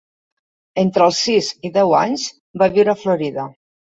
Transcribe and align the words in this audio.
Entre 0.83 1.03
els 1.07 1.19
sis 1.25 1.49
i 1.69 1.69
deu 1.77 1.93
anys, 1.99 2.25
va 2.63 2.71
viure 2.79 2.95
a 2.95 2.99
Florida. 3.05 3.49